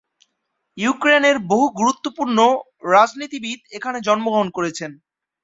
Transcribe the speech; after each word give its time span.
ইউক্রেনের 0.77 1.37
বহু 1.49 1.65
গুরুত্বপূর্ণ 1.79 2.37
রাজনীতিবিদ 2.91 3.59
এখানে 3.77 3.97
জন্মগ্রহণ 4.07 4.47
করেছেন। 4.57 4.91